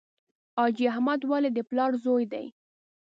[0.57, 2.45] حاجي احمد ولي د پلار زوی دی.